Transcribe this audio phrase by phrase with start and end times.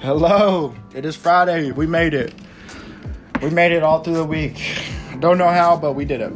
[0.00, 1.70] Hello, it is Friday.
[1.70, 2.34] We made it.
[3.40, 4.60] We made it all through the week.
[5.20, 6.32] Don't know how, but we did it.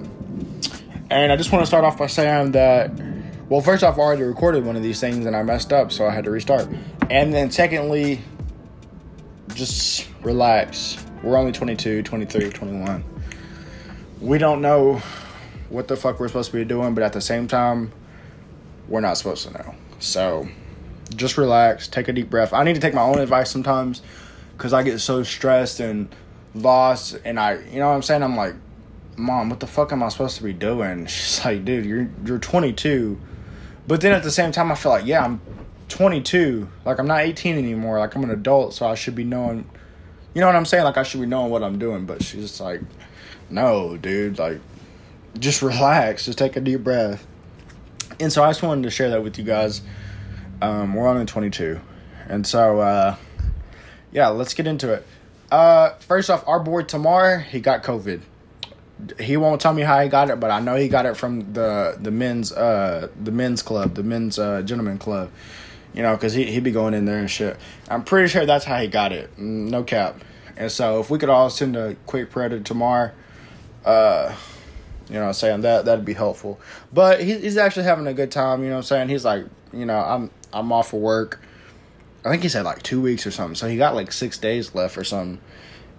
[1.11, 2.91] And I just want to start off by saying that,
[3.49, 6.07] well, first off, I already recorded one of these things and I messed up, so
[6.07, 6.69] I had to restart.
[7.11, 8.21] And then, secondly,
[9.55, 11.05] just relax.
[11.23, 13.05] We're only 22, 23, 21.
[14.21, 15.03] We don't know
[15.69, 17.93] what the fuck we're supposed to be doing, but at the same time,
[18.89, 19.75] we're not supposed to know.
[19.99, 20.49] So
[21.15, 22.53] just relax, take a deep breath.
[22.53, 24.03] I need to take my own advice sometimes
[24.57, 26.09] because I get so stressed and
[26.55, 28.23] lost, and I, you know what I'm saying?
[28.23, 28.55] I'm like,
[29.17, 31.07] Mom, what the fuck am I supposed to be doing?
[31.07, 33.19] She's like, Dude, you're you're 22,
[33.87, 35.41] but then at the same time, I feel like, yeah, I'm
[35.89, 36.69] 22.
[36.85, 37.99] Like I'm not 18 anymore.
[37.99, 39.69] Like I'm an adult, so I should be knowing.
[40.35, 40.85] You know what I'm saying?
[40.85, 42.07] Like I should be knowing what I'm doing.
[42.07, 42.81] But she's just like,
[43.51, 44.39] No, dude.
[44.39, 44.61] Like,
[45.39, 46.27] just relax.
[46.27, 47.27] Just take a deep breath.
[48.19, 49.83] And so I just wanted to share that with you guys.
[50.61, 51.81] Um, we're on in 22.
[52.29, 53.17] And so, uh,
[54.13, 55.07] yeah, let's get into it.
[55.51, 58.21] Uh, first off, our boy Tamar, he got COVID.
[59.21, 61.53] He won't tell me how he got it, but I know he got it from
[61.53, 65.31] the the men's uh the men's club, the men's uh gentleman club.
[65.93, 67.59] You know, because he he be going in there and shit.
[67.91, 69.39] I'm pretty sure that's how he got it.
[69.39, 70.23] No cap.
[70.57, 73.13] And so, if we could all send a quick prayer to Tamar,
[73.85, 74.35] uh,
[75.09, 75.61] you know saying?
[75.61, 76.59] That that'd be helpful.
[76.93, 79.09] But he, he's actually having a good time, you know I'm saying?
[79.09, 81.41] He's like, you know, I'm I'm off for work.
[82.25, 83.55] I think he said like two weeks or something.
[83.55, 85.41] So he got like six days left or something.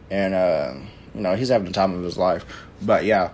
[0.10, 0.74] And uh,
[1.16, 2.46] you know, he's having the time of his life.
[2.82, 3.32] But yeah.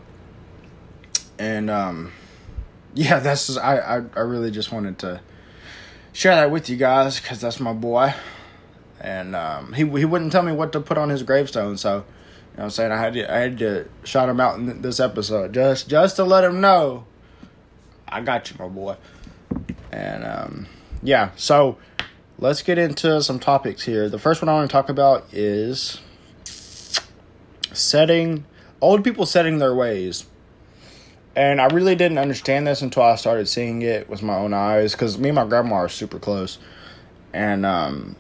[1.40, 2.12] And um
[2.94, 5.22] yeah, that's just, I, I I really just wanted to
[6.12, 8.14] share that with you guys cuz that's my boy.
[9.02, 12.58] And um he he wouldn't tell me what to put on his gravestone, so you
[12.58, 12.92] know I'm saying?
[12.92, 16.24] I had to I had to shout him out in this episode just just to
[16.24, 17.06] let him know
[18.08, 18.96] I got you, my boy.
[19.92, 20.68] And um
[21.04, 21.78] yeah, so
[22.40, 24.10] let's get into some topics here.
[24.10, 26.00] The first one I want to talk about is
[27.74, 28.46] setting
[28.82, 30.26] old people setting their ways.
[31.36, 34.92] And I really didn't understand this until I started seeing it with my own eyes
[34.92, 36.60] because me and my grandma are super close.
[37.34, 38.16] And um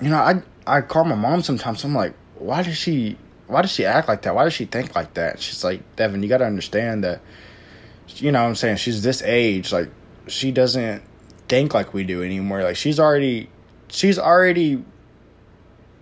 [0.00, 1.84] you know, I I call my mom sometimes.
[1.84, 4.34] I'm like, why does she why does she act like that?
[4.34, 5.40] Why does she think like that?
[5.40, 7.20] She's like, Devin, you got to understand that,
[8.16, 8.78] you know what I'm saying?
[8.78, 9.72] She's this age.
[9.72, 9.88] Like,
[10.26, 11.02] she doesn't
[11.48, 12.62] think like we do anymore.
[12.62, 13.48] Like, she's already,
[13.88, 14.84] she's already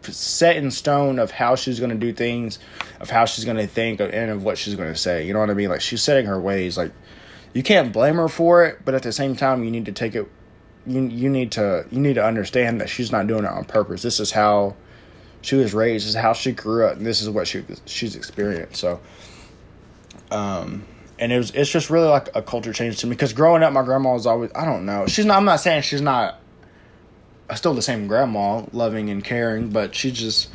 [0.02, 2.58] set in stone of how she's going to do things,
[3.00, 5.26] of how she's going to think, and of what she's going to say.
[5.26, 5.68] You know what I mean?
[5.68, 6.76] Like, she's setting her ways.
[6.76, 6.92] Like,
[7.52, 10.14] you can't blame her for it, but at the same time, you need to take
[10.14, 10.28] it.
[10.86, 14.02] You you need to you need to understand that she's not doing it on purpose.
[14.02, 14.76] This is how
[15.40, 18.16] she was raised, this is how she grew up, and this is what she she's
[18.16, 18.80] experienced.
[18.80, 19.00] So,
[20.30, 20.84] um,
[21.18, 23.72] and it was it's just really like a culture change to me because growing up,
[23.72, 26.40] my grandma was always I don't know she's not I'm not saying she's not
[27.54, 30.50] still the same grandma, loving and caring, but she just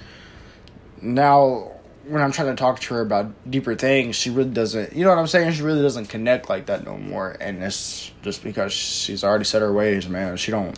[1.02, 1.72] now
[2.10, 4.94] when I'm trying to talk to her about deeper things, she really doesn't.
[4.94, 5.54] You know what I'm saying?
[5.54, 9.62] She really doesn't connect like that no more, and it's just because she's already set
[9.62, 10.36] her ways, man.
[10.38, 10.78] She don't.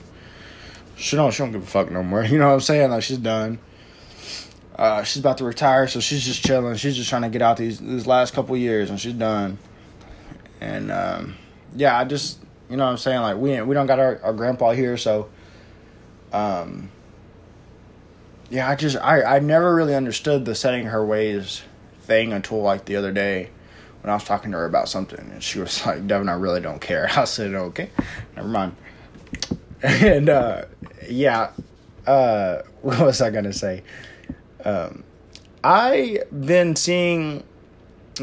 [0.97, 1.31] She don't.
[1.31, 2.23] She don't give a fuck no more.
[2.31, 2.91] You know what I'm saying?
[2.91, 3.59] Like she's done.
[4.75, 6.75] Uh, she's about to retire, so she's just chilling.
[6.75, 9.57] She's just trying to get out these these last couple years, and she's done.
[10.61, 11.35] And um,
[11.75, 12.39] yeah, I just
[12.69, 15.29] you know what I'm saying like we we don't got our, our grandpa here, so
[16.31, 16.89] um,
[18.49, 21.63] yeah, I just I I never really understood the setting her ways
[22.03, 23.49] thing until like the other day
[24.01, 26.61] when I was talking to her about something, and she was like, "Devin, I really
[26.61, 27.89] don't care." I said, "Okay,
[28.35, 28.75] never mind."
[29.83, 30.65] and uh,
[31.09, 31.51] yeah,
[32.05, 33.83] uh, what was I gonna say?
[34.63, 35.03] Um,
[35.63, 37.43] I been seeing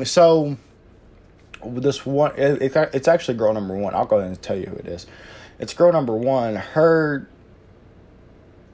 [0.05, 0.57] so
[1.65, 3.95] this one it, it, it's actually girl number one.
[3.95, 5.07] I'll go ahead and tell you who it is.
[5.59, 6.57] It's girl number one.
[6.57, 7.29] Her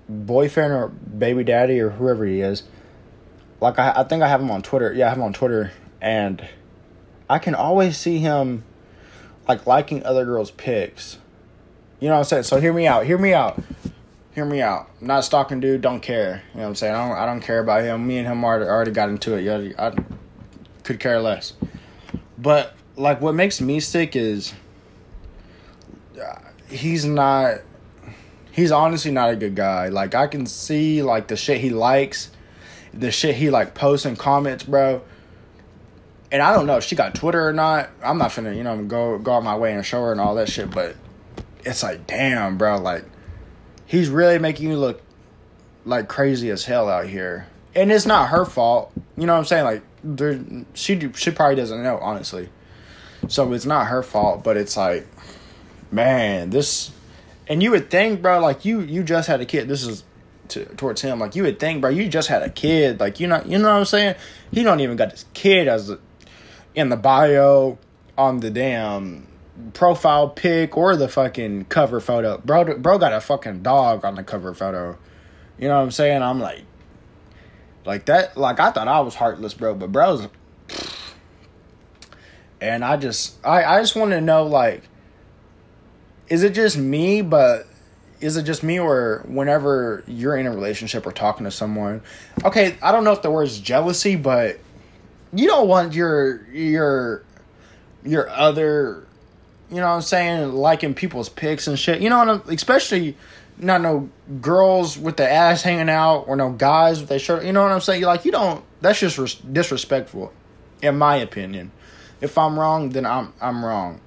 [0.09, 2.65] boyfriend or baby daddy or whoever he is.
[3.61, 4.93] Like I, I think I have him on Twitter.
[4.93, 6.47] Yeah, I have him on Twitter, and
[7.31, 8.65] I can always see him
[9.49, 11.19] like liking other girls' pics.
[12.01, 12.43] You know what I'm saying?
[12.43, 13.07] So hear me out.
[13.07, 13.63] Hear me out
[14.35, 14.91] hear me out.
[15.01, 16.43] I'm not stalking dude, don't care.
[16.53, 16.95] You know what I'm saying?
[16.95, 18.07] I don't I don't care about him.
[18.07, 19.75] Me and him already already got into it.
[19.79, 19.93] I
[20.83, 21.55] could care less.
[22.45, 24.53] But like what makes me sick is
[26.23, 26.39] uh,
[26.69, 27.61] he's not
[28.53, 29.89] he's honestly not a good guy.
[29.89, 32.31] Like I can see like the shit he likes,
[32.93, 35.01] the shit he like posts and comments, bro.
[36.31, 37.89] And I don't know if she got Twitter or not.
[38.03, 40.35] I'm not finna, you know, go go out my way and show her and all
[40.35, 40.97] that shit, but
[41.65, 43.07] it's like, damn, bro, like
[43.87, 45.01] he's really making you look
[45.87, 47.47] like crazy as hell out here.
[47.75, 48.93] And it's not her fault.
[49.17, 49.65] You know what I'm saying?
[49.65, 50.41] Like there
[50.75, 52.49] she she probably doesn't know, honestly.
[53.29, 55.07] So it's not her fault, but it's like
[55.91, 56.93] man, this
[57.47, 59.69] and you would think, bro, like you you just had a kid.
[59.69, 60.05] This is
[60.49, 61.19] to towards him.
[61.19, 63.01] Like you would think, bro, you just had a kid.
[63.01, 64.17] Like you know, you know what I'm saying?
[64.53, 65.99] He don't even got this kid as a,
[66.75, 67.79] in the bio
[68.17, 69.27] on the damn
[69.73, 72.39] profile pic or the fucking cover photo.
[72.39, 74.99] Bro, bro got a fucking dog on the cover photo.
[75.59, 76.23] You know what I'm saying?
[76.23, 76.65] I'm like,
[77.85, 78.37] like that.
[78.37, 80.27] Like I thought I was heartless, bro, but bro's.
[82.61, 84.83] And I just, I, I just want to know, like,
[86.29, 87.21] is it just me?
[87.21, 87.67] But
[88.21, 92.03] is it just me, or whenever you're in a relationship or talking to someone,
[92.43, 94.59] okay, I don't know if the word is jealousy, but
[95.35, 97.25] you don't want your your
[98.03, 99.07] your other
[99.71, 102.01] you know what I'm saying, liking people's pics and shit.
[102.01, 103.17] You know what I'm especially
[103.59, 104.09] not no
[104.41, 107.45] girls with the ass hanging out or no guys with their shirt.
[107.45, 108.01] You know what I'm saying?
[108.01, 108.65] You're like you don't.
[108.81, 110.33] That's just res- disrespectful,
[110.83, 111.73] in my opinion.
[112.21, 114.01] If I'm wrong, then I'm I'm wrong.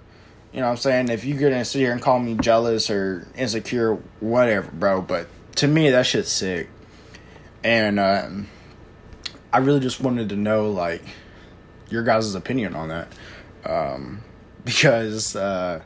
[0.54, 1.10] You know what I'm saying?
[1.10, 5.02] If you're gonna sit here and call me jealous or insecure, whatever, bro.
[5.02, 5.28] But
[5.58, 6.70] to me, that shit's sick.
[7.64, 8.48] And um,
[9.52, 11.02] I really just wanted to know, like,
[11.90, 13.12] your guys' opinion on that.
[13.66, 14.22] Um,
[14.64, 15.82] because uh,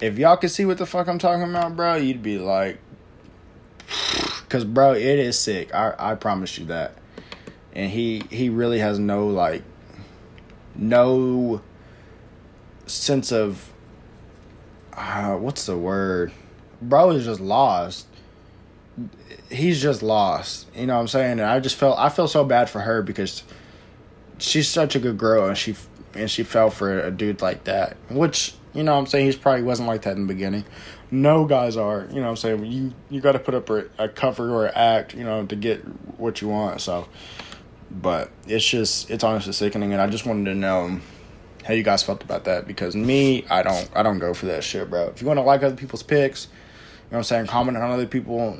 [0.00, 2.78] if y'all could see what the fuck I'm talking about, bro, you'd be like,
[4.40, 5.74] because bro, it is sick.
[5.74, 6.94] I I promise you that.
[7.72, 9.62] And he he really has no like,
[10.74, 11.60] no
[12.86, 13.72] sense of,
[14.92, 16.32] uh, what's the word?
[16.80, 18.06] Bro is just lost.
[19.50, 20.66] He's just lost.
[20.74, 21.32] You know what I'm saying?
[21.32, 23.42] And I just felt I feel so bad for her because
[24.38, 25.76] she's such a good girl and she
[26.14, 27.96] and she fell for a dude like that.
[28.10, 30.64] Which, you know what I'm saying, he's probably wasn't like that in the beginning.
[31.10, 34.08] No guys are, you know I'm saying, you you got to put up a, a
[34.08, 35.80] cover or an act, you know, to get
[36.18, 36.80] what you want.
[36.80, 37.08] So,
[37.90, 41.00] but it's just it's honestly sickening and I just wanted to know
[41.64, 44.64] how you guys felt about that because me, I don't I don't go for that
[44.64, 45.08] shit, bro.
[45.08, 46.52] If you want to like other people's pics, you
[47.12, 48.58] know what I'm saying, comment on other people,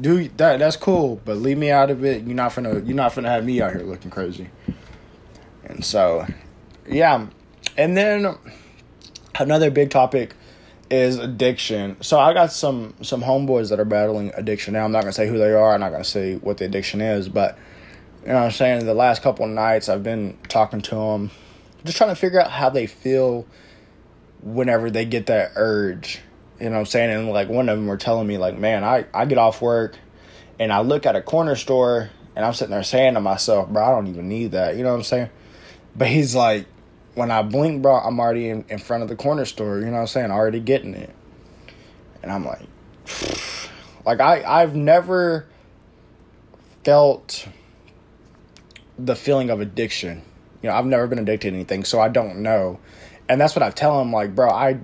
[0.00, 2.24] do that that's cool, but leave me out of it.
[2.24, 4.50] You're not gonna you're not gonna have me out here looking crazy.
[5.64, 6.26] And so
[6.88, 7.26] yeah.
[7.76, 8.36] And then
[9.38, 10.34] another big topic
[10.90, 11.96] is addiction.
[12.00, 14.84] So I got some some homeboys that are battling addiction now.
[14.84, 15.74] I'm not gonna say who they are.
[15.74, 17.58] I'm not gonna say what the addiction is, but
[18.22, 18.86] you know what I'm saying.
[18.86, 21.30] The last couple nights I've been talking to them,
[21.84, 23.46] just trying to figure out how they feel
[24.42, 26.20] whenever they get that urge.
[26.60, 27.10] You know what I'm saying?
[27.10, 29.96] And like one of them were telling me like, man, I I get off work
[30.58, 33.84] and I look at a corner store and I'm sitting there saying to myself, bro,
[33.84, 34.76] I don't even need that.
[34.76, 35.30] You know what I'm saying?
[35.96, 36.66] But he's like,
[37.16, 39.92] when I blink, bro, I'm already in, in front of the corner store, you know
[39.92, 40.30] what I'm saying?
[40.30, 41.10] Already getting it.
[42.22, 42.60] And I'm like,
[44.06, 45.46] like I, I've never
[46.84, 47.48] felt
[48.98, 50.22] the feeling of addiction.
[50.62, 52.78] You know, I've never been addicted to anything, so I don't know.
[53.30, 54.78] And that's what I tell him, like, bro, I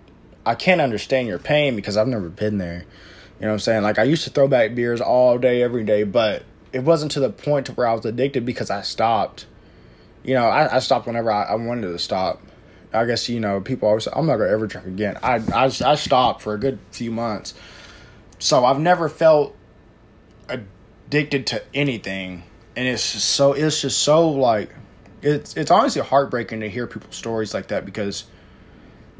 [0.45, 2.85] I can't understand your pain because I've never been there.
[3.39, 3.83] You know what I'm saying?
[3.83, 7.21] Like I used to throw back beers all day, every day, but it wasn't to
[7.21, 9.47] the point to where I was addicted because I stopped
[10.25, 12.41] you know, I, I stopped whenever I, I, wanted to stop.
[12.93, 15.19] I guess you know people always say I'm not gonna ever drink again.
[15.23, 17.55] I, I I stopped for a good few months,
[18.39, 19.57] so I've never felt
[20.49, 22.43] addicted to anything,
[22.77, 24.75] and it's just so it's just so like
[25.23, 28.25] it's it's honestly heartbreaking to hear people's stories like that because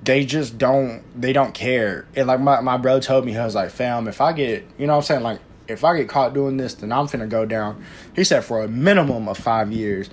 [0.03, 2.07] they just don't they don't care.
[2.15, 4.87] And like my my bro told me, he was like, "Fam, if I get you
[4.87, 7.47] know what I'm saying like." If I get caught doing this, then I'm finna go
[7.47, 7.85] down.
[8.17, 10.11] He said for a minimum of five years.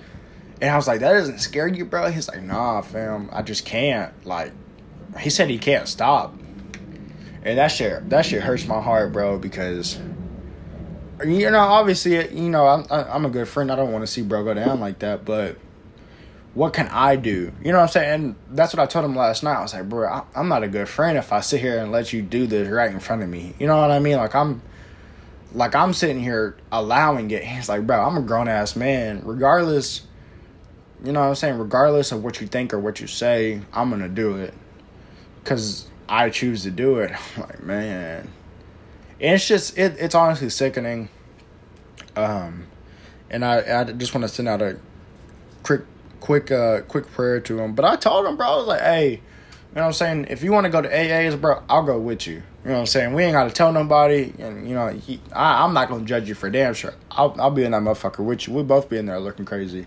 [0.60, 2.10] And I was like, that doesn't scare you, bro?
[2.10, 4.12] He's like, nah, fam, I just can't.
[4.26, 4.52] Like,
[5.18, 6.34] he said he can't stop.
[7.42, 9.98] And that shit, that shit hurts my heart, bro, because,
[11.24, 13.72] you know, obviously, you know, I'm, I'm a good friend.
[13.72, 15.56] I don't want to see bro go down like that, but
[16.52, 17.52] what can I do?
[17.62, 18.12] You know what I'm saying?
[18.12, 19.56] And that's what I told him last night.
[19.56, 21.90] I was like, bro, I, I'm not a good friend if I sit here and
[21.90, 23.54] let you do this right in front of me.
[23.58, 24.18] You know what I mean?
[24.18, 24.60] Like, I'm,
[25.54, 27.42] like, I'm sitting here allowing it.
[27.44, 29.22] He's like, bro, I'm a grown ass man.
[29.24, 30.02] Regardless
[31.04, 31.58] you know what I'm saying?
[31.58, 34.54] Regardless of what you think or what you say, I'm going to do it.
[35.42, 37.12] Because I choose to do it.
[37.36, 38.28] I'm like, man.
[39.20, 41.08] And it's just, it, it's honestly sickening.
[42.16, 42.66] Um,
[43.30, 44.78] and I, I just want to send out a
[45.62, 45.82] quick,
[46.20, 47.74] quick, uh, quick prayer to him.
[47.74, 50.26] But I told him, bro, I was like, hey, you know what I'm saying?
[50.30, 52.34] If you want to go to AA's, bro, I'll go with you.
[52.34, 53.14] You know what I'm saying?
[53.14, 54.32] We ain't got to tell nobody.
[54.38, 56.92] And, you know, he, I, I'm not going to judge you for damn sure.
[57.10, 58.52] I'll, I'll be in that motherfucker with you.
[58.52, 59.86] We'll both be in there looking crazy.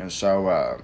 [0.00, 0.78] And so, uh,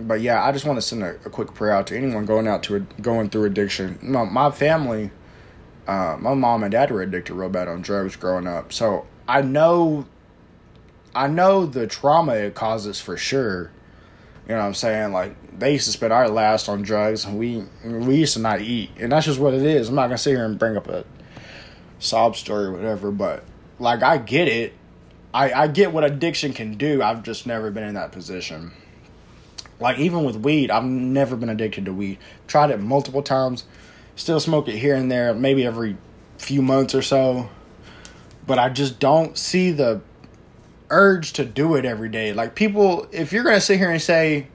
[0.00, 2.48] but yeah, I just want to send a, a, quick prayer out to anyone going
[2.48, 3.98] out to going through addiction.
[4.02, 5.10] My, my family,
[5.86, 9.42] uh, my mom and dad were addicted real bad on drugs growing up, so I
[9.42, 10.06] know,
[11.14, 13.70] I know the trauma it causes for sure.
[14.48, 15.12] You know what I'm saying?
[15.12, 18.60] Like they used to spend our last on drugs, and we we used to not
[18.60, 19.88] eat, and that's just what it is.
[19.88, 21.04] I'm not gonna sit here and bring up a
[22.00, 23.44] sob story or whatever, but
[23.78, 24.74] like I get it.
[25.34, 27.02] I I get what addiction can do.
[27.02, 28.72] I've just never been in that position.
[29.80, 32.18] Like even with weed, I've never been addicted to weed.
[32.46, 33.64] Tried it multiple times.
[34.14, 35.96] Still smoke it here and there, maybe every
[36.38, 37.50] few months or so.
[38.46, 40.00] But I just don't see the
[40.90, 42.32] urge to do it every day.
[42.32, 44.48] Like people, if you're gonna sit here and say,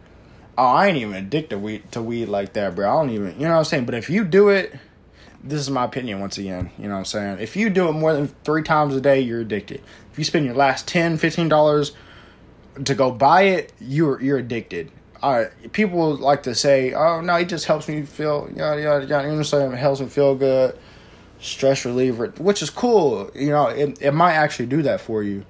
[0.57, 3.34] "Oh, I ain't even addicted to weed, to weed like that, bro," I don't even,
[3.39, 3.86] you know what I'm saying.
[3.86, 4.74] But if you do it,
[5.44, 6.72] this is my opinion once again.
[6.77, 7.39] You know what I'm saying.
[7.39, 9.82] If you do it more than three times a day, you're addicted.
[10.12, 11.91] If you spend your last 10 15 dollars
[12.84, 14.91] to go buy it, you're you're addicted.
[15.22, 19.06] All right, people like to say, "Oh no, it just helps me feel yada yada
[19.06, 19.72] yada." You know what I'm saying?
[19.74, 20.77] It helps me feel good,
[21.39, 23.32] stress reliever, which is cool.
[23.34, 25.44] You know, it it might actually do that for you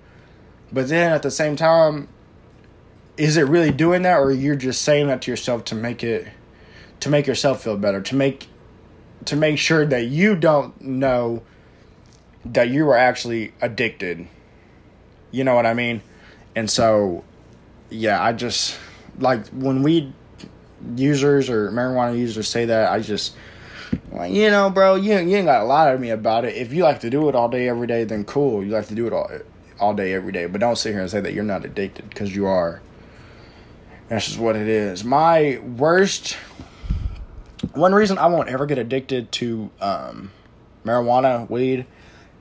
[0.72, 2.08] but then at the same time,
[3.15, 6.27] is it really doing that or you're just saying that to yourself to make it
[7.00, 8.48] to make yourself feel better, to make
[9.25, 11.43] to make sure that you don't know
[12.45, 14.27] that you are actually addicted.
[15.31, 16.01] You know what I mean?
[16.55, 17.24] And so
[17.89, 18.77] yeah, I just
[19.19, 20.13] like when we
[20.95, 23.36] users or marijuana users say that, I just
[24.12, 26.55] like, you know, bro, you, you ain't got to lie to me about it.
[26.55, 28.63] If you like to do it all day, every day, then cool.
[28.63, 29.29] You like to do it all
[29.79, 30.47] all day, every day.
[30.47, 32.81] But don't sit here and say that you're not addicted because you are.
[34.09, 35.03] That's just what it is.
[35.03, 36.38] My worst.
[37.77, 40.31] One reason I won't ever get addicted to um,
[40.84, 41.86] marijuana, weed,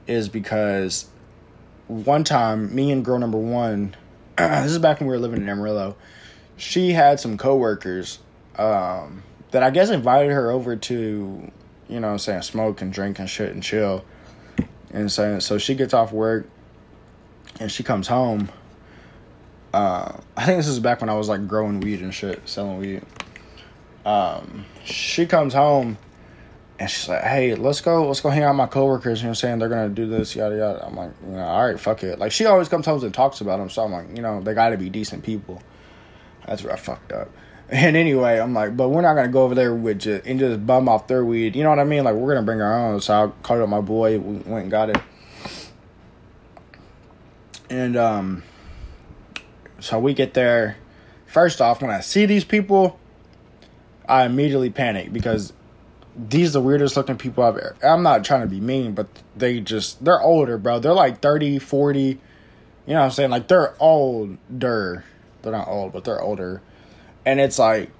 [0.07, 1.11] is because
[1.89, 3.95] one time, me and girl number one,
[4.39, 5.95] this is back when we were living in Amarillo,
[6.57, 8.19] she had some coworkers
[8.57, 11.53] um, that I guess invited her over to,
[11.87, 14.07] you know I'm saying, smoke and drink and shit and chill.
[14.91, 16.49] And so, so she gets off work
[17.61, 18.49] and she comes home.
[19.75, 22.79] Uh, I think this is back when I was like growing weed and shit, selling
[22.79, 23.03] weed.
[24.07, 25.99] Um, she comes home
[26.79, 29.31] and she's like, "Hey, let's go, let's go hang out with my coworkers." You know,
[29.31, 30.87] what I'm saying they're gonna do this, yada yada.
[30.87, 32.21] I'm like, you know, all right, fuck it.
[32.21, 34.55] Like she always comes home and talks about them, so I'm like, you know, they
[34.55, 35.61] got to be decent people.
[36.47, 37.29] That's where I fucked up.
[37.69, 40.65] And anyway, I'm like, but we're not gonna go over there with just and just
[40.65, 41.57] bum off their weed.
[41.57, 42.05] You know what I mean?
[42.05, 43.01] Like we're gonna bring our own.
[43.01, 44.99] So I called up my boy, we went and got it.
[47.69, 48.45] And um,
[49.81, 50.77] so we get there.
[51.27, 53.01] First off, when I see these people,
[54.09, 55.53] I immediately panic because
[56.17, 57.77] these are the weirdest looking people I've ever.
[57.83, 60.79] I'm not trying to be mean, but they just they're older, bro.
[60.79, 62.01] They're like 30, 40.
[62.01, 62.17] You
[62.87, 63.31] know what I'm saying?
[63.31, 65.05] Like they're older.
[65.43, 66.63] They're not old, but they're older.
[67.25, 67.91] And it's like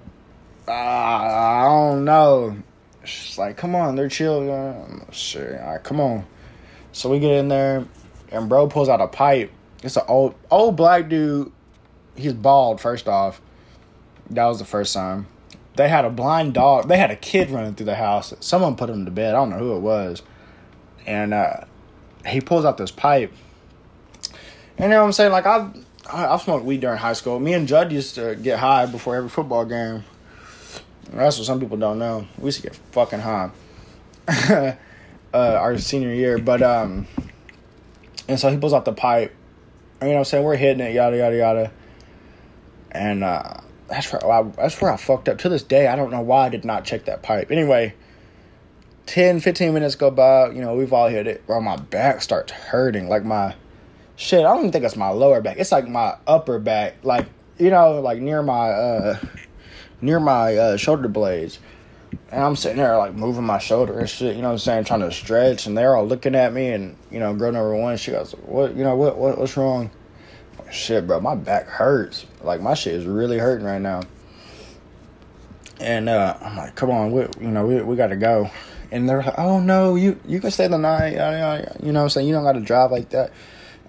[0.67, 2.57] uh, I don't know.
[3.03, 4.51] It's like, come on, they're chill.
[4.51, 6.25] Uh, sure, all right, come on.
[6.91, 7.85] So we get in there,
[8.31, 9.51] and bro pulls out a pipe
[9.83, 11.51] it's an old old black dude.
[12.15, 12.81] He's bald.
[12.81, 13.41] First off,
[14.29, 15.27] that was the first time.
[15.77, 16.87] They had a blind dog.
[16.87, 18.33] They had a kid running through the house.
[18.39, 19.35] Someone put him to bed.
[19.35, 20.21] I don't know who it was.
[21.05, 21.61] And uh,
[22.25, 23.33] he pulls out this pipe.
[24.77, 25.31] And you know what I'm saying?
[25.31, 27.39] Like I've I've smoked weed during high school.
[27.39, 30.03] Me and Judd used to get high before every football game.
[31.11, 32.27] That's what some people don't know.
[32.37, 33.51] We used to get fucking high.
[34.27, 34.75] uh,
[35.33, 37.07] our senior year, but um,
[38.27, 39.33] and so he pulls out the pipe
[40.01, 40.43] you know what I'm saying?
[40.43, 41.71] We're hitting it, yada, yada, yada.
[42.91, 45.39] And uh, that's, where I, that's where I fucked up.
[45.39, 47.51] To this day, I don't know why I did not check that pipe.
[47.51, 47.93] Anyway,
[49.05, 50.49] 10, 15 minutes go by.
[50.49, 51.45] You know, we've all hit it.
[51.47, 53.07] Bro, my back starts hurting.
[53.07, 53.55] Like my,
[54.15, 55.57] shit, I don't even think it's my lower back.
[55.57, 56.97] It's like my upper back.
[57.03, 57.27] Like,
[57.57, 59.19] you know, like near my, uh,
[60.01, 61.59] near my uh, shoulder blades.
[62.31, 64.83] And I'm sitting there like moving my shoulder and shit, you know what I'm saying,
[64.85, 65.65] trying to stretch.
[65.65, 66.69] And they're all looking at me.
[66.69, 69.91] And, you know, girl number one, she goes, What, you know, what, what what's wrong?
[70.71, 72.25] Shit, bro, my back hurts.
[72.41, 74.01] Like, my shit is really hurting right now.
[75.79, 78.49] And uh, I'm like, come on, we, you know, we, we got to go.
[78.91, 81.11] And they're like, oh, no, you, you can stay the night.
[81.11, 82.27] You know what I'm saying?
[82.27, 83.31] You don't got to drive like that.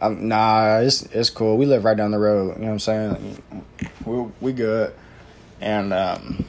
[0.01, 1.57] Um, nah, it's it's cool.
[1.57, 2.57] We live right down the road.
[2.57, 3.43] You know what I'm saying?
[4.05, 4.95] We we good.
[5.61, 6.45] And um,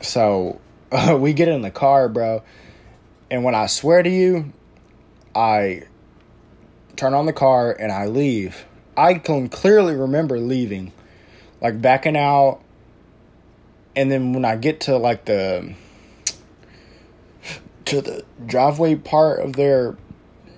[0.00, 2.42] so uh, we get in the car, bro.
[3.30, 4.52] And when I swear to you,
[5.34, 5.84] I
[6.96, 8.66] turn on the car and I leave.
[8.96, 10.92] I can clearly remember leaving,
[11.60, 12.60] like backing out,
[13.96, 15.74] and then when I get to like the
[17.86, 19.96] to the driveway part of their,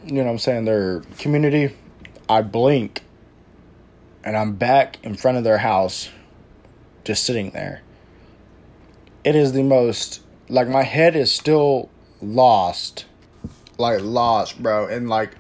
[0.04, 1.74] you know, I'm saying their community,
[2.28, 3.02] I blink,
[4.24, 6.10] and I'm back in front of their house,
[7.04, 7.82] just sitting there.
[9.22, 11.88] It is the most like my head is still
[12.20, 13.06] lost,
[13.78, 15.34] like lost, bro, and like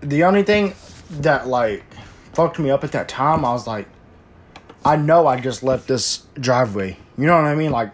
[0.00, 0.74] the only thing
[1.20, 1.84] that like
[2.32, 3.86] fucked me up at that time, I was like,
[4.84, 6.96] I know I just left this driveway.
[7.16, 7.70] You know what I mean?
[7.70, 7.92] Like,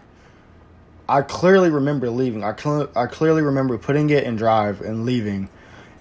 [1.07, 2.43] I clearly remember leaving.
[2.43, 5.49] I cl- I clearly remember putting it in drive and leaving,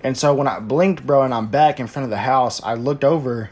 [0.02, 2.74] And so when I blinked, bro, and I'm back in front of the house, I
[2.74, 3.50] looked over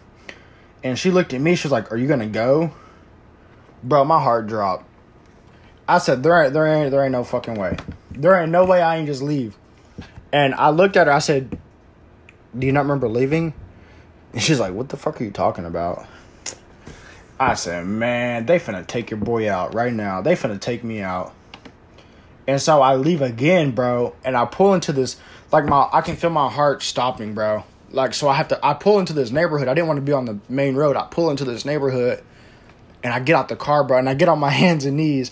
[0.84, 1.56] and she looked at me.
[1.56, 2.72] She was like, Are you to go?
[3.82, 4.84] Bro, my heart dropped.
[5.88, 7.76] I said, there ain't, there ain't, there ain't no fucking way.
[8.10, 9.56] There ain't no way I ain't just leave.
[10.32, 11.12] And I looked at her.
[11.12, 11.58] I said,
[12.58, 13.54] "Do you not remember leaving?"
[14.32, 16.06] And she's like, "What the fuck are you talking about?"
[17.38, 20.20] I said, "Man, they finna take your boy out right now.
[20.20, 21.34] They finna take me out."
[22.46, 25.16] And so I leave again, bro, and I pull into this
[25.52, 27.64] like my I can feel my heart stopping, bro.
[27.90, 29.68] Like so I have to I pull into this neighborhood.
[29.68, 30.96] I didn't want to be on the main road.
[30.96, 32.22] I pull into this neighborhood
[33.02, 35.30] and I get out the car, bro, and I get on my hands and knees.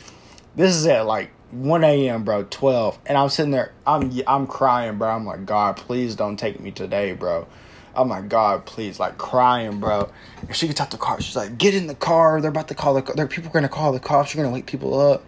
[0.57, 2.99] This is at like 1 a.m., bro, 12.
[3.07, 5.09] And I'm sitting there, I'm I'm crying, bro.
[5.09, 7.47] I'm like, God, please don't take me today, bro.
[7.95, 10.11] I'm like, God, please, like crying, bro.
[10.41, 11.21] And she gets out the car.
[11.21, 12.41] She's like, get in the car.
[12.41, 14.35] They're about to call the There, people are gonna call the cops.
[14.35, 15.25] You're gonna wake people up.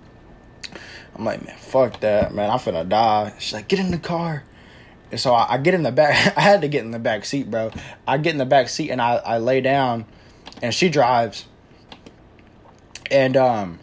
[1.14, 2.50] I'm like, man, fuck that, man.
[2.50, 3.35] I'm finna die.
[3.38, 4.42] She's like, get in the car.
[5.11, 6.37] And so I, I get in the back.
[6.37, 7.71] I had to get in the back seat, bro.
[8.06, 10.04] I get in the back seat and I, I lay down,
[10.61, 11.47] and she drives.
[13.11, 13.78] And um,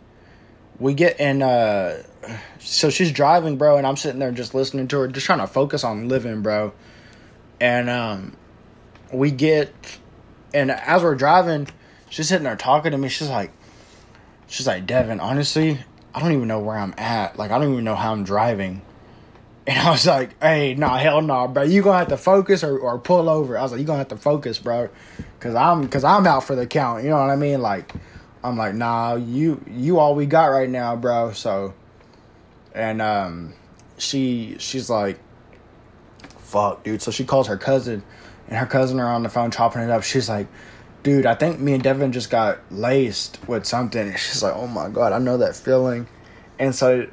[0.78, 1.42] we get in.
[1.42, 2.04] Uh,
[2.60, 5.48] so she's driving, bro, and I'm sitting there just listening to her, just trying to
[5.48, 6.74] focus on living, bro.
[7.60, 8.36] And um,
[9.12, 9.74] we get,
[10.54, 11.68] and as we're driving,
[12.10, 13.10] she's sitting there talking to me.
[13.10, 13.52] She's like,
[14.48, 15.80] she's like, Devin, honestly,
[16.14, 17.38] I don't even know where I'm at.
[17.38, 18.82] Like, I don't even know how I'm driving.
[19.66, 21.64] And I was like, hey, nah, hell no, nah, bro.
[21.64, 23.58] You gonna have to focus or, or pull over.
[23.58, 24.90] I was like, you gonna have to focus, bro.
[25.40, 27.04] Cause I'm, cause I'm out for the count.
[27.04, 27.62] You know what I mean?
[27.62, 27.94] Like,
[28.44, 31.32] I'm like, nah, you, you all we got right now, bro.
[31.32, 31.74] So,
[32.74, 33.54] and um,
[33.98, 35.20] she she's like,
[36.40, 38.04] "Fuck, dude." So she calls her cousin,
[38.48, 40.04] and her cousin are on the phone chopping it up.
[40.04, 40.48] She's like,
[41.04, 44.68] "Dude, I think me and Devin just got laced with something." And she's like, "Oh
[44.68, 46.08] my god, I know that feeling,"
[46.60, 47.08] and so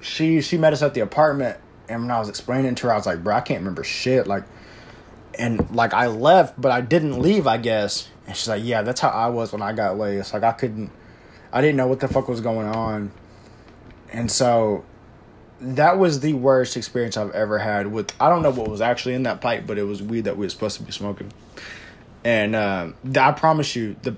[0.00, 1.58] she she met us at the apartment,
[1.88, 4.26] and when I was explaining to her, I was like, "Bro, I can't remember shit."
[4.26, 4.44] Like,
[5.38, 7.46] and like I left, but I didn't leave.
[7.46, 8.08] I guess.
[8.26, 10.32] And she's like, "Yeah, that's how I was when I got laced.
[10.32, 10.90] Like I couldn't."
[11.52, 13.10] I didn't know what the fuck was going on
[14.12, 14.84] and so
[15.60, 19.14] that was the worst experience I've ever had with I don't know what was actually
[19.14, 21.32] in that pipe, but it was weed that we were supposed to be smoking.
[22.24, 24.16] And um, I promise you, the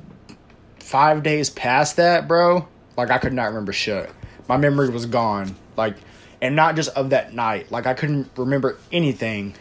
[0.78, 4.11] five days past that, bro, like I could not remember shit.
[4.48, 5.57] My memory was gone.
[5.76, 5.96] Like
[6.40, 7.70] and not just of that night.
[7.70, 9.55] Like I couldn't remember anything.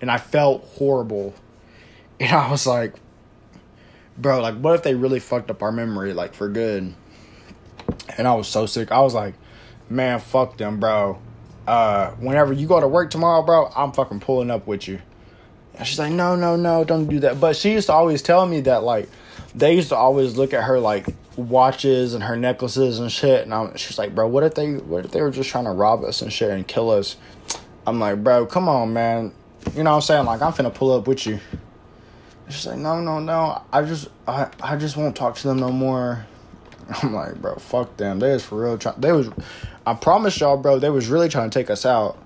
[0.00, 1.34] And I felt horrible.
[2.20, 2.94] And I was like,
[4.16, 6.94] bro, like what if they really fucked up our memory, like for good?
[8.16, 8.90] And I was so sick.
[8.90, 9.34] I was like,
[9.90, 11.18] man, fuck them, bro.
[11.66, 15.00] Uh, whenever you go to work tomorrow, bro, I'm fucking pulling up with you.
[15.74, 17.40] And she's like, no, no, no, don't do that.
[17.40, 19.08] But she used to always tell me that, like,
[19.54, 23.42] they used to always look at her like watches and her necklaces and shit.
[23.42, 25.70] And I'm, she's like, bro, what if they, what if they were just trying to
[25.70, 27.16] rob us and shit and kill us?
[27.86, 29.32] I'm like, bro, come on, man.
[29.74, 30.26] You know what I'm saying?
[30.26, 31.38] Like, I'm finna pull up with you.
[32.48, 33.62] she's like, no, no, no.
[33.72, 36.26] I just, I, I just won't talk to them no more.
[37.02, 38.18] I'm like, bro, fuck them.
[38.18, 38.78] They was for real.
[38.78, 39.28] Try- they was,
[39.88, 40.78] I promise y'all, bro.
[40.78, 42.18] They was really trying to take us out.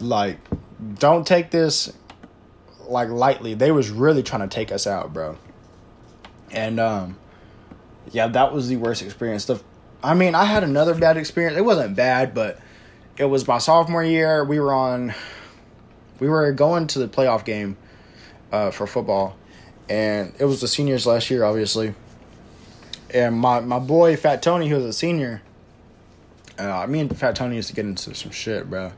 [0.00, 0.38] Like,
[0.98, 1.92] don't take this
[2.88, 3.54] like lightly.
[3.54, 5.38] They was really trying to take us out, bro.
[6.50, 7.18] And um,
[8.10, 9.44] yeah, that was the worst experience.
[9.44, 9.60] The,
[10.02, 11.56] I mean, I had another bad experience.
[11.56, 12.58] It wasn't bad, but
[13.16, 14.44] it was my sophomore year.
[14.44, 15.14] We were on,
[16.18, 17.76] we were going to the playoff game,
[18.50, 19.36] uh, for football,
[19.88, 21.94] and it was the seniors last year, obviously
[23.10, 25.42] and my my boy Fat Tony, who was a senior,
[26.58, 28.92] uh, me and Fat Tony used to get into some shit, bro.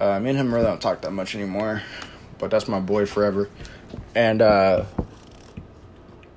[0.00, 1.82] Uh, me and him really don't talk that much anymore,
[2.38, 3.48] but that's my boy forever.
[4.14, 4.84] And uh,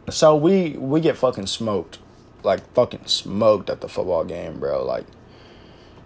[0.09, 1.99] so we we get fucking smoked,
[2.43, 4.83] like fucking smoked at the football game, bro.
[4.83, 5.05] Like,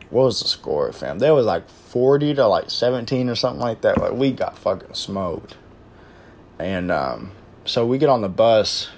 [0.10, 1.20] what was the score, fam?
[1.20, 4.00] They was like forty to like seventeen or something like that.
[4.00, 5.56] Like we got fucking smoked,
[6.60, 7.32] and um,
[7.64, 8.90] so we get on the bus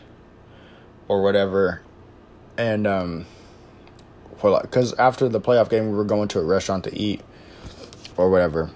[1.07, 1.81] or whatever,
[2.57, 3.25] and um,
[4.37, 7.21] for like, cause after the playoff game, we were going to a restaurant to eat,
[8.15, 8.69] or whatever,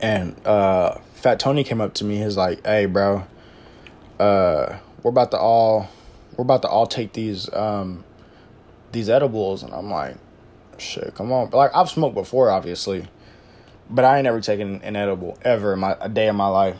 [0.00, 2.16] and uh, Fat Tony came up to me.
[2.18, 3.24] He's like, "Hey, bro,
[4.18, 5.88] uh, we're about to all,
[6.36, 8.04] we're about to all take these um,
[8.92, 10.16] these edibles," and I'm like,
[10.78, 13.08] "Shit, come on!" Like I've smoked before, obviously,
[13.90, 16.76] but I ain't never taken an edible ever in my a day in my life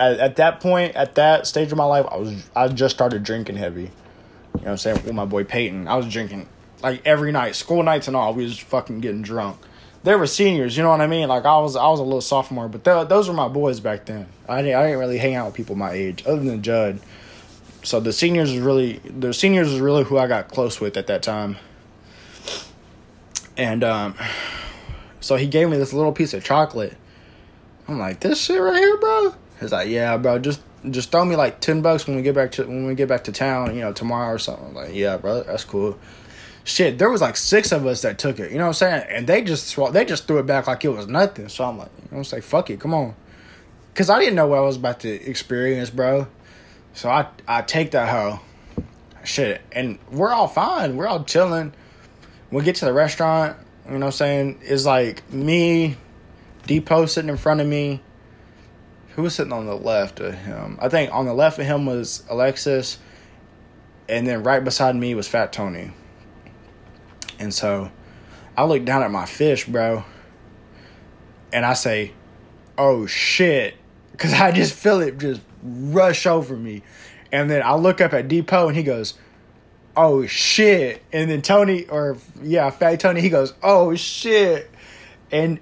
[0.00, 3.22] at, at that point, at that stage of my life, I was I just started
[3.22, 3.82] drinking heavy.
[3.82, 3.92] You know
[4.62, 5.04] what I'm saying?
[5.04, 6.48] With my boy Peyton, I was drinking
[6.82, 8.34] like every night, school nights and all.
[8.34, 9.58] We was fucking getting drunk.
[10.02, 11.28] They were seniors, you know what I mean?
[11.28, 14.06] Like I was, I was a little sophomore, but th- those were my boys back
[14.06, 14.26] then.
[14.48, 17.00] I didn't, I didn't really hang out with people my age, other than Judd.
[17.82, 21.06] So the seniors was really, the seniors was really who I got close with at
[21.08, 21.58] that time.
[23.58, 24.14] And um,
[25.20, 26.96] so he gave me this little piece of chocolate.
[27.86, 29.34] I'm like, this shit right here, bro.
[29.60, 30.38] He's like, yeah, bro.
[30.38, 33.08] Just just throw me like ten bucks when we get back to when we get
[33.08, 34.68] back to town, you know, tomorrow or something.
[34.68, 35.98] I'm like, yeah, bro, that's cool.
[36.64, 38.52] Shit, there was like six of us that took it.
[38.52, 39.04] You know what I'm saying?
[39.08, 41.48] And they just they just threw it back like it was nothing.
[41.48, 43.14] So I'm like, I'm say, fuck it, come on,
[43.92, 46.26] because I didn't know what I was about to experience, bro.
[46.92, 48.40] So I I take that hoe,
[49.24, 50.96] shit, and we're all fine.
[50.96, 51.72] We're all chilling.
[52.50, 53.56] We get to the restaurant.
[53.86, 54.60] You know what I'm saying?
[54.62, 55.96] It's like me,
[56.66, 58.02] Depot sitting in front of me
[59.20, 60.78] who was sitting on the left of him?
[60.80, 62.98] I think on the left of him was Alexis,
[64.08, 65.92] and then right beside me was Fat Tony.
[67.40, 67.90] And so
[68.56, 70.04] I look down at my fish, bro,
[71.52, 72.12] and I say,
[72.78, 73.74] "Oh shit,"
[74.12, 76.82] because I just feel it just rush over me,
[77.32, 79.14] and then I look up at Depot, and he goes.
[79.96, 81.02] Oh shit.
[81.12, 84.70] And then Tony or yeah, Fat Tony, he goes, "Oh shit."
[85.32, 85.58] And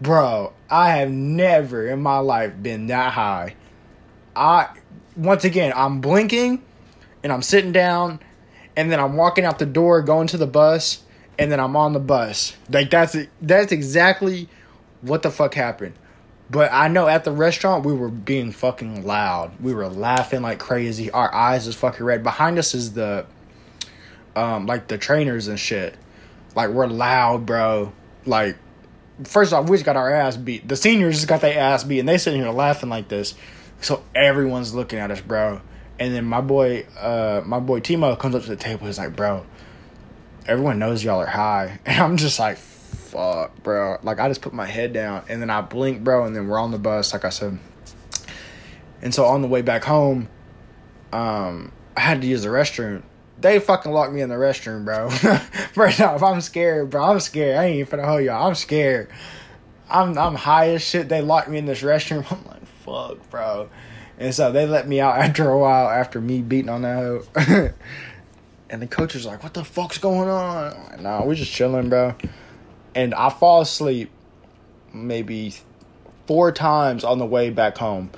[0.00, 3.56] bro, I have never in my life been that high.
[4.36, 4.68] I
[5.16, 6.62] once again, I'm blinking
[7.22, 8.20] and I'm sitting down
[8.76, 11.02] and then I'm walking out the door going to the bus
[11.38, 12.56] and then I'm on the bus.
[12.70, 14.48] Like that's that's exactly
[15.00, 15.94] what the fuck happened.
[16.48, 19.52] But I know at the restaurant we were being fucking loud.
[19.60, 21.10] We were laughing like crazy.
[21.10, 22.22] Our eyes is fucking red.
[22.22, 23.26] Behind us is the
[24.36, 25.96] um like the trainers and shit.
[26.54, 27.92] Like we're loud, bro.
[28.24, 28.56] Like
[29.24, 30.68] first off, we just got our ass beat.
[30.68, 33.34] The seniors just got their ass beat, and they sitting here laughing like this.
[33.80, 35.60] So everyone's looking at us, bro.
[35.98, 38.86] And then my boy, uh, my boy Timo comes up to the table.
[38.86, 39.46] He's like, "Bro,
[40.46, 44.52] everyone knows y'all are high," and I'm just like, "Fuck, bro!" Like I just put
[44.52, 47.24] my head down, and then I blink, bro, and then we're on the bus, like
[47.24, 47.58] I said.
[49.02, 50.28] And so on the way back home,
[51.12, 53.02] um, I had to use the restroom
[53.38, 55.10] they fucking locked me in the restroom, bro.
[55.74, 57.04] First off, I'm scared, bro.
[57.04, 57.58] I'm scared.
[57.58, 58.46] I ain't even finna hold y'all.
[58.46, 59.10] I'm scared.
[59.88, 61.08] I'm I'm high as shit.
[61.08, 62.24] They locked me in this restroom.
[62.30, 63.68] I'm like, fuck, bro.
[64.18, 67.70] And so they let me out after a while after me beating on that hoe.
[68.70, 70.74] and the coach was like, What the fuck's going on?
[70.90, 72.14] Like, nah, we're just chilling, bro.
[72.94, 74.10] And I fall asleep
[74.92, 75.54] maybe
[76.26, 78.10] four times on the way back home.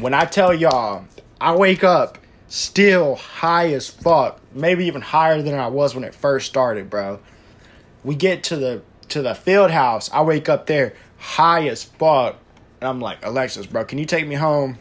[0.00, 1.04] When I tell y'all,
[1.40, 6.14] I wake up still high as fuck, maybe even higher than I was when it
[6.14, 7.20] first started, bro.
[8.02, 10.10] We get to the to the field house.
[10.12, 12.36] I wake up there high as fuck,
[12.80, 14.78] and I'm like, Alexis, bro, can you take me home?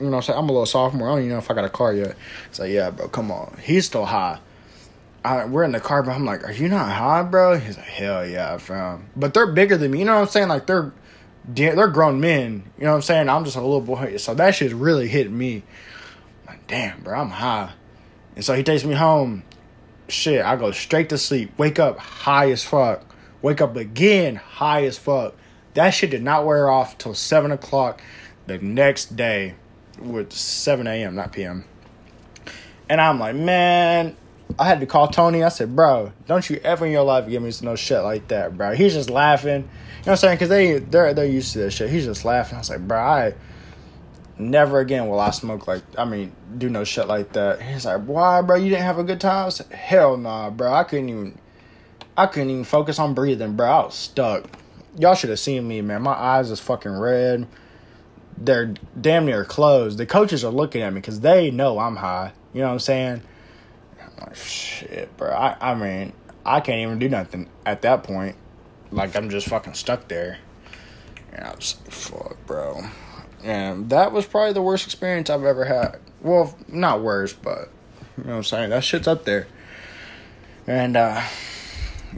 [0.00, 0.38] You know, I'm, saying?
[0.38, 1.08] I'm a little sophomore.
[1.08, 2.16] I don't even know if I got a car yet.
[2.52, 3.56] So yeah, bro, come on.
[3.62, 4.38] He's still high.
[5.24, 7.58] I, we're in the car, but I'm like, are you not high, bro?
[7.58, 9.10] He's like, hell yeah, fam.
[9.14, 9.98] But they're bigger than me.
[9.98, 10.48] You know what I'm saying?
[10.48, 10.92] Like they're
[11.46, 12.64] they're grown men.
[12.78, 13.28] You know what I'm saying?
[13.28, 14.16] I'm just a little boy.
[14.16, 15.62] So that shit's really hitting me
[16.46, 17.72] Like damn, bro, I'm high.
[18.36, 19.42] And so he takes me home.
[20.08, 21.52] Shit, I go straight to sleep.
[21.58, 23.04] Wake up high as fuck.
[23.42, 25.34] Wake up again high as fuck.
[25.74, 28.02] That shit did not wear off till 7 o'clock
[28.46, 29.54] the next day
[30.00, 31.64] with 7 a.m., not p.m.
[32.88, 34.16] And I'm like, man,
[34.58, 35.42] I had to call Tony.
[35.44, 38.56] I said, bro, don't you ever in your life give me no shit like that,
[38.56, 38.74] bro.
[38.74, 39.62] He's just laughing.
[39.62, 39.68] You know
[40.04, 40.34] what I'm saying?
[40.36, 41.90] Because they, they're, they're used to this shit.
[41.90, 42.56] He's just laughing.
[42.56, 43.34] I was like, bro, I
[44.40, 47.62] never again will I smoke like I mean do no shit like that.
[47.62, 48.56] He's like, why, bro?
[48.56, 49.46] You didn't have a good time?
[49.46, 50.72] I said, Hell nah, bro.
[50.72, 51.38] I couldn't even
[52.16, 53.68] I couldn't even focus on breathing, bro.
[53.68, 54.46] I was stuck.
[54.98, 56.02] Y'all should have seen me, man.
[56.02, 57.46] My eyes is fucking red.
[58.40, 59.98] They're damn near closed.
[59.98, 62.32] The coaches are looking at me because they know I'm high.
[62.54, 63.22] You know what I'm saying?
[64.00, 65.30] I'm like, shit, bro.
[65.30, 66.12] I, I mean,
[66.44, 68.36] I can't even do nothing at that point.
[68.90, 70.38] Like, I'm just fucking stuck there.
[71.32, 72.82] And I was like, fuck, bro.
[73.42, 76.00] And that was probably the worst experience I've ever had.
[76.20, 77.70] Well, not worst, but
[78.18, 78.70] you know what I'm saying?
[78.70, 79.46] That shit's up there.
[80.66, 81.22] And uh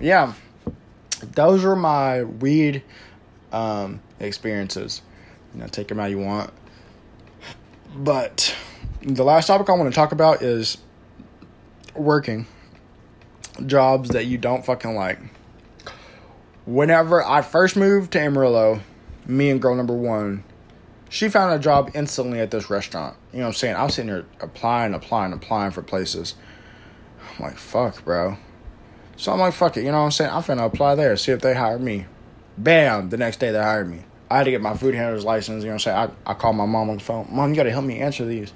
[0.00, 0.35] yeah.
[1.35, 2.82] Those were my weed
[3.52, 5.02] um experiences.
[5.54, 6.50] You know, take them how you want.
[7.94, 8.54] But
[9.02, 10.78] the last topic I want to talk about is
[11.94, 12.46] working
[13.66, 15.18] jobs that you don't fucking like.
[16.64, 18.80] Whenever I first moved to Amarillo,
[19.26, 20.44] me and girl number one
[21.12, 23.14] she found a job instantly at this restaurant.
[23.32, 23.76] You know what I'm saying?
[23.76, 26.36] I'm sitting here applying, applying, applying for places.
[27.20, 28.38] I'm like, fuck, bro.
[29.18, 29.84] So I'm like, fuck it.
[29.84, 30.30] You know what I'm saying?
[30.30, 32.06] I'm finna apply there, see if they hire me.
[32.56, 33.10] Bam!
[33.10, 34.04] The next day they hired me.
[34.33, 35.62] I had to get my food handler's license.
[35.62, 36.12] You know what I'm saying?
[36.27, 37.29] I, I called my mom on the phone.
[37.31, 38.53] Mom, you gotta help me answer these.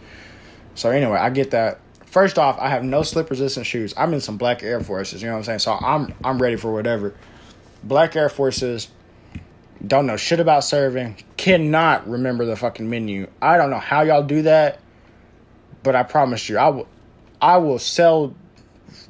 [0.74, 1.80] So anyway, I get that.
[2.06, 3.92] First off, I have no slip resistant shoes.
[3.96, 5.20] I'm in some black Air Forces.
[5.20, 5.58] You know what I'm saying?
[5.60, 7.14] So I'm I'm ready for whatever.
[7.84, 8.88] Black Air Forces
[9.86, 13.28] don't know shit about serving, cannot remember the fucking menu.
[13.42, 14.80] I don't know how y'all do that,
[15.82, 16.88] but I promise you, I will,
[17.40, 18.34] I will sell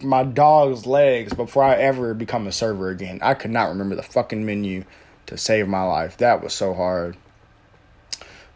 [0.02, 3.20] my dog's legs before I ever become a server again.
[3.22, 4.84] I could not remember the fucking menu
[5.26, 6.16] to save my life.
[6.18, 7.16] That was so hard.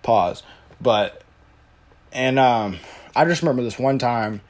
[0.02, 0.42] Pause.
[0.80, 1.22] But
[2.12, 2.78] and um
[3.14, 4.40] I just remember this one time,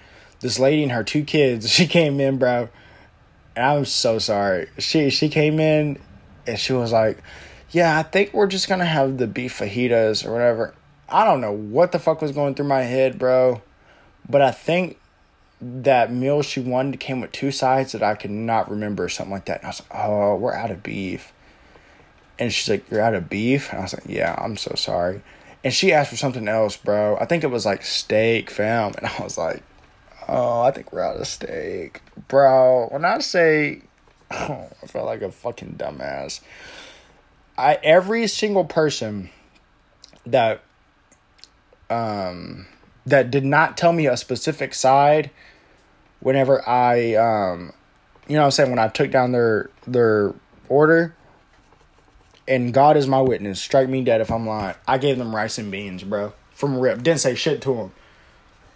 [0.40, 2.68] this lady and her two kids, she came in, bro.
[3.56, 4.68] And I'm so sorry.
[4.78, 5.98] She she came in
[6.46, 7.22] and she was like,
[7.70, 10.74] Yeah, I think we're just gonna have the beef fajitas or whatever.
[11.08, 13.62] I don't know what the fuck was going through my head, bro.
[14.28, 14.98] But I think
[15.60, 19.46] that meal she wanted came with two sides that I could not remember, something like
[19.46, 19.58] that.
[19.58, 21.32] And I was like, Oh, we're out of beef.
[22.40, 23.70] And she's like, You're out of beef?
[23.70, 25.22] And I was like, Yeah, I'm so sorry.
[25.62, 27.18] And she asked for something else, bro.
[27.20, 28.94] I think it was like steak, fam.
[28.96, 29.62] And I was like,
[30.26, 32.00] Oh, I think we're out of steak.
[32.28, 33.82] Bro, when I say
[34.30, 36.40] oh, I felt like a fucking dumbass.
[37.58, 39.30] I every single person
[40.24, 40.62] that
[41.90, 42.66] um
[43.06, 45.30] that did not tell me a specific side
[46.20, 47.72] whenever I um
[48.28, 50.34] you know I'm saying when I took down their their
[50.68, 51.14] order
[52.50, 54.74] and God is my witness, strike me dead if I'm lying.
[54.86, 56.32] I gave them rice and beans, bro.
[56.52, 57.02] From rip.
[57.02, 57.92] Didn't say shit to them.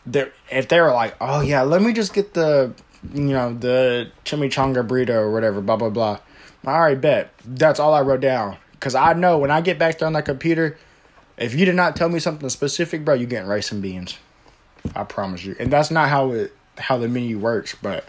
[0.07, 2.73] They if they were like, "Oh yeah, let me just get the
[3.13, 6.21] you know, the chimichanga burrito or whatever, blah blah blah."
[6.67, 7.33] All right, bet.
[7.45, 10.27] That's all I wrote down cuz I know when I get back there on that
[10.27, 10.79] computer,
[11.37, 14.19] if you did not tell me something specific, bro, you getting rice and beans.
[14.95, 15.57] I promise you.
[15.59, 18.05] And that's not how it how the menu works, but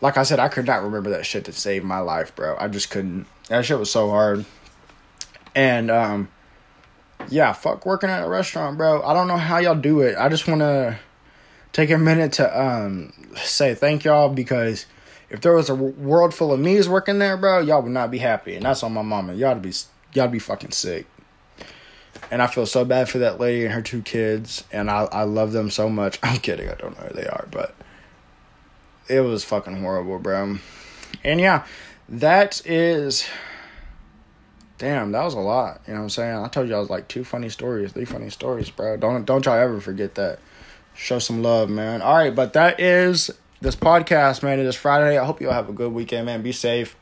[0.00, 2.56] like I said, I could not remember that shit to save my life, bro.
[2.58, 3.26] I just couldn't.
[3.48, 4.44] That shit was so hard.
[5.54, 6.28] And um
[7.28, 9.02] yeah, fuck working at a restaurant, bro.
[9.02, 10.16] I don't know how y'all do it.
[10.16, 10.98] I just want to
[11.72, 14.86] take a minute to um say thank y'all because
[15.28, 18.18] if there was a world full of me's working there, bro, y'all would not be
[18.18, 18.56] happy.
[18.56, 19.34] And that's on my mama.
[19.34, 19.72] Y'all to be
[20.12, 21.06] y'all to be fucking sick.
[22.30, 25.22] And I feel so bad for that lady and her two kids, and I I
[25.22, 26.18] love them so much.
[26.22, 27.74] I'm kidding, I don't know who they are, but
[29.08, 30.58] it was fucking horrible, bro.
[31.24, 31.64] And yeah,
[32.08, 33.28] that is
[34.80, 35.82] damn, that was a lot.
[35.86, 36.36] You know what I'm saying?
[36.36, 38.96] I told you I was like two funny stories, three funny stories, bro.
[38.96, 40.40] Don't don't y'all ever forget that.
[40.94, 42.02] Show some love, man.
[42.02, 44.58] All right, but that is this podcast, man.
[44.58, 45.18] It is Friday.
[45.18, 46.42] I hope you all have a good weekend, man.
[46.42, 46.96] Be safe.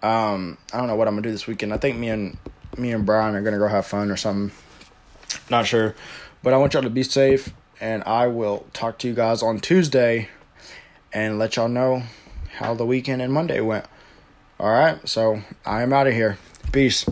[0.00, 1.74] Um, I don't know what I'm gonna do this weekend.
[1.74, 2.38] I think me and
[2.78, 4.56] me and Brian are gonna go have fun or something.
[5.50, 5.96] Not sure,
[6.42, 9.58] but I want y'all to be safe, and I will talk to you guys on
[9.58, 10.28] Tuesday,
[11.12, 12.04] and let y'all know
[12.58, 13.86] how the weekend and Monday went.
[14.60, 16.38] All right, so I am out of here.
[16.72, 17.06] Peace.